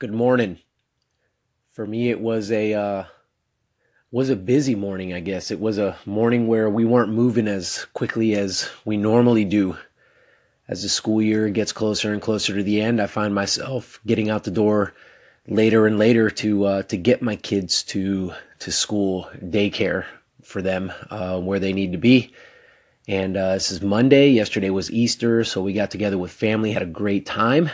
[0.00, 0.58] Good morning.
[1.70, 3.04] For me, it was a uh,
[4.10, 5.14] was a busy morning.
[5.14, 9.44] I guess it was a morning where we weren't moving as quickly as we normally
[9.44, 9.76] do.
[10.66, 14.28] As the school year gets closer and closer to the end, I find myself getting
[14.28, 14.94] out the door
[15.46, 20.06] later and later to uh, to get my kids to to school, daycare
[20.42, 22.34] for them uh, where they need to be.
[23.06, 24.30] And uh, this is Monday.
[24.30, 27.70] Yesterday was Easter, so we got together with family, had a great time.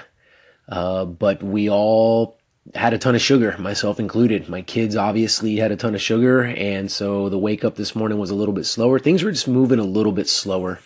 [0.71, 2.39] Uh, but we all
[2.75, 4.49] had a ton of sugar, myself included.
[4.49, 8.19] My kids obviously had a ton of sugar, and so the wake up this morning
[8.19, 8.99] was a little bit slower.
[8.99, 10.79] Things were just moving a little bit slower.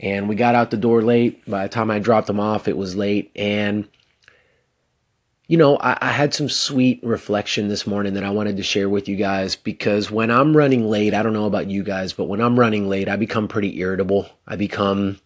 [0.00, 1.48] And we got out the door late.
[1.48, 3.30] By the time I dropped them off, it was late.
[3.36, 3.88] And,
[5.46, 8.88] you know, I, I had some sweet reflection this morning that I wanted to share
[8.88, 12.24] with you guys because when I'm running late, I don't know about you guys, but
[12.24, 14.28] when I'm running late, I become pretty irritable.
[14.48, 15.20] I become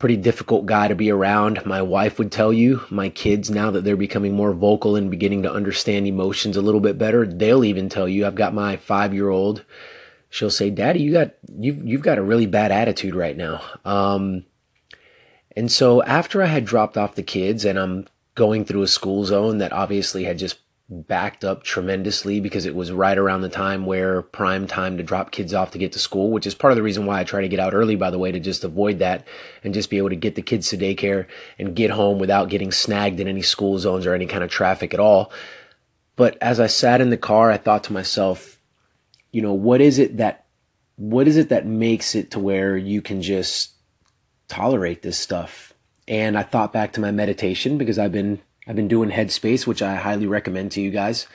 [0.00, 1.64] pretty difficult guy to be around.
[1.66, 5.42] My wife would tell you, my kids, now that they're becoming more vocal and beginning
[5.42, 8.26] to understand emotions a little bit better, they'll even tell you.
[8.26, 9.62] I've got my five year old.
[10.30, 13.60] She'll say, Daddy, you got, you've, you've got a really bad attitude right now.
[13.84, 14.46] Um,
[15.54, 19.26] and so after I had dropped off the kids and I'm going through a school
[19.26, 20.60] zone that obviously had just
[20.92, 25.30] backed up tremendously because it was right around the time where prime time to drop
[25.30, 27.40] kids off to get to school, which is part of the reason why I try
[27.40, 29.24] to get out early, by the way, to just avoid that
[29.62, 31.26] and just be able to get the kids to daycare
[31.60, 34.92] and get home without getting snagged in any school zones or any kind of traffic
[34.92, 35.30] at all.
[36.16, 38.58] But as I sat in the car, I thought to myself,
[39.30, 40.46] you know, what is it that,
[40.96, 43.74] what is it that makes it to where you can just
[44.48, 45.72] tolerate this stuff?
[46.08, 48.40] And I thought back to my meditation because I've been
[48.70, 51.26] I've been doing Headspace, which I highly recommend to you guys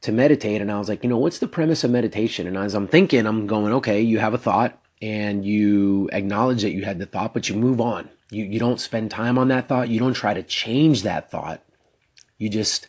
[0.00, 0.62] to meditate.
[0.62, 2.46] And I was like, you know, what's the premise of meditation?
[2.46, 6.70] And as I'm thinking, I'm going, okay, you have a thought and you acknowledge that
[6.70, 8.08] you had the thought, but you move on.
[8.30, 9.90] You, you don't spend time on that thought.
[9.90, 11.62] You don't try to change that thought.
[12.38, 12.88] You just,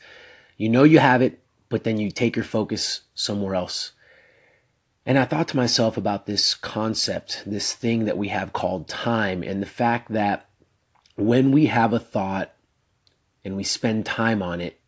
[0.55, 3.91] you know, you have it, but then you take your focus somewhere else.
[5.05, 9.43] And I thought to myself about this concept, this thing that we have called time,
[9.43, 10.47] and the fact that
[11.17, 12.52] when we have a thought,
[13.43, 14.79] and we spend time on it,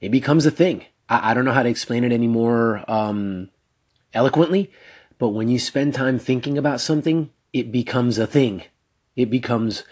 [0.00, 0.84] it becomes a thing.
[1.08, 3.50] I, I don't know how to explain it any more um,
[4.12, 4.70] eloquently,
[5.18, 8.64] but when you spend time thinking about something, it becomes a thing.
[9.14, 9.84] It becomes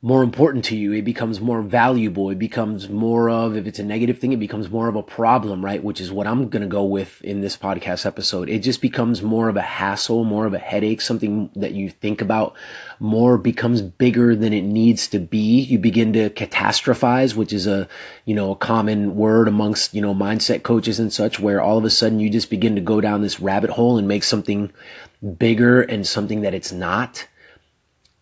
[0.00, 0.92] more important to you.
[0.92, 2.30] It becomes more valuable.
[2.30, 5.64] It becomes more of, if it's a negative thing, it becomes more of a problem,
[5.64, 5.82] right?
[5.82, 8.48] Which is what I'm going to go with in this podcast episode.
[8.48, 12.20] It just becomes more of a hassle, more of a headache, something that you think
[12.20, 12.54] about
[13.00, 15.62] more becomes bigger than it needs to be.
[15.62, 17.88] You begin to catastrophize, which is a,
[18.24, 21.84] you know, a common word amongst, you know, mindset coaches and such, where all of
[21.84, 24.70] a sudden you just begin to go down this rabbit hole and make something
[25.38, 27.26] bigger and something that it's not.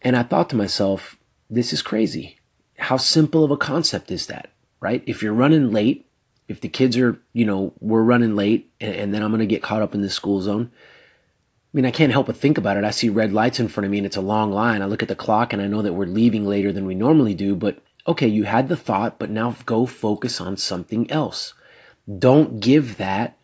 [0.01, 1.16] And I thought to myself,
[1.49, 2.39] this is crazy.
[2.79, 5.03] How simple of a concept is that, right?
[5.07, 6.07] If you're running late,
[6.49, 9.47] if the kids are, you know, we're running late and, and then I'm going to
[9.47, 10.71] get caught up in this school zone.
[10.73, 12.85] I mean, I can't help but think about it.
[12.85, 14.83] I see red lights in front of me and it's a long line.
[14.83, 17.35] I look at the clock and I know that we're leaving later than we normally
[17.35, 21.55] do, but okay, you had the thought, but now go focus on something else.
[22.19, 23.37] Don't give that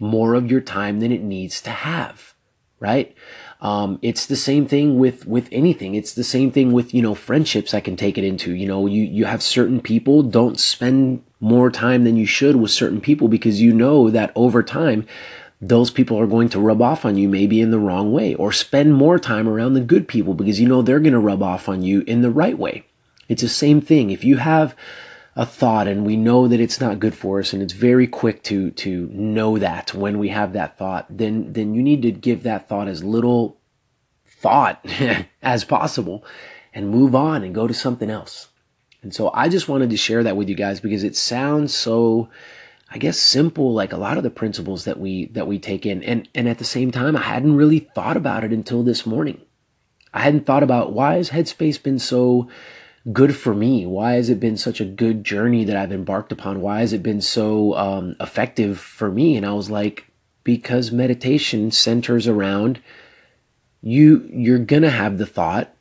[0.00, 2.34] more of your time than it needs to have,
[2.80, 3.14] right?
[3.60, 5.94] Um, it's the same thing with, with anything.
[5.94, 8.54] It's the same thing with, you know, friendships I can take it into.
[8.54, 12.70] You know, you, you have certain people, don't spend more time than you should with
[12.70, 15.06] certain people because you know that over time,
[15.60, 18.52] those people are going to rub off on you maybe in the wrong way or
[18.52, 21.68] spend more time around the good people because you know they're going to rub off
[21.68, 22.84] on you in the right way.
[23.28, 24.10] It's the same thing.
[24.10, 24.76] If you have
[25.38, 28.42] a thought and we know that it's not good for us and it's very quick
[28.42, 32.42] to to know that when we have that thought then then you need to give
[32.42, 33.56] that thought as little
[34.26, 34.84] thought
[35.42, 36.24] as possible
[36.74, 38.48] and move on and go to something else.
[39.00, 42.28] And so i just wanted to share that with you guys because it sounds so
[42.90, 46.02] i guess simple like a lot of the principles that we that we take in.
[46.02, 49.40] And and at the same time i hadn't really thought about it until this morning.
[50.12, 52.48] I hadn't thought about why has headspace been so
[53.12, 53.86] good for me?
[53.86, 56.60] Why has it been such a good journey that I've embarked upon?
[56.60, 59.36] Why has it been so um, effective for me?
[59.36, 60.08] And I was like,
[60.48, 62.80] because meditation centers around
[63.82, 64.28] you.
[64.32, 65.74] You're gonna have the thought,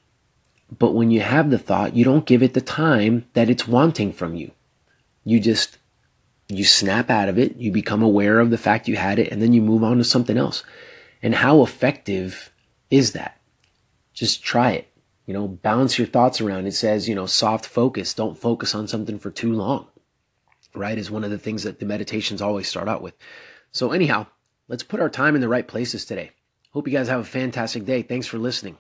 [0.77, 4.11] but when you have the thought, you don't give it the time that it's wanting
[4.11, 4.51] from you.
[5.23, 5.77] You just
[6.49, 7.55] you snap out of it.
[7.55, 10.03] You become aware of the fact you had it, and then you move on to
[10.03, 10.63] something else.
[11.23, 12.51] And how effective
[12.91, 13.39] is that?
[14.13, 14.89] Just try it
[15.27, 16.65] you know, bounce your thoughts around.
[16.65, 18.13] It says, you know, soft focus.
[18.13, 19.87] Don't focus on something for too long,
[20.73, 20.97] right?
[20.97, 23.13] Is one of the things that the meditations always start out with.
[23.71, 24.27] So, anyhow,
[24.69, 26.31] let's put our time in the right places today.
[26.71, 28.01] Hope you guys have a fantastic day.
[28.01, 28.77] Thanks for listening.